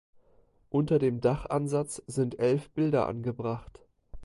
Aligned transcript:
Unter 0.71 0.97
dem 0.97 1.21
Dachansatz 1.21 2.01
sind 2.07 2.39
elf 2.39 2.71
Bilder 2.71 3.05
angebracht. 3.07 3.85